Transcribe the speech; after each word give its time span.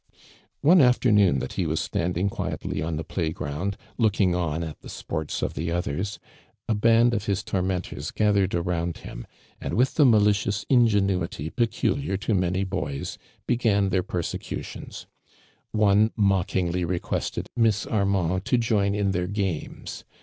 ()ne 0.63 0.81
afternoon 0.83 1.37
that 1.37 1.53
he 1.53 1.67
was 1.67 1.79
standing 1.79 2.27
ijuietly 2.27 2.77
in 2.77 2.95
the 2.97 3.03
play 3.03 3.29
ground, 3.29 3.77
looking 3.99 4.33
on 4.33 4.63
at 4.63 4.81
tiie 4.81 4.89
sports 4.89 5.43
of 5.43 5.53
th<! 5.53 5.69
others, 5.71 6.17
a 6.67 6.73
baiul 6.73 7.13
of 7.13 7.25
his 7.27 7.43
tormentor 7.43 7.97
* 8.11 8.13
gathert 8.15 8.49
d 8.49 8.57
aroun<l 8.57 8.97
him. 8.97 9.27
and 9.59 9.75
with 9.75 9.93
the 9.93 10.03
malicious 10.03 10.65
ingenuity 10.71 11.51
peculiar 11.51 12.17
to 12.17 12.33
many 12.33 12.65
Itovs, 12.65 13.17
began 13.45 13.89
their 13.89 14.01
persecutions, 14.01 15.05
()nc 15.75 16.09
mockingly 16.15 16.83
re(|uested" 16.83 17.45
J/m 17.55 17.93
Armand 17.93 18.43
to 18.45 18.57
join 18.57 18.95
in 18.95 19.11
their 19.11 19.27
games." 19.27 20.03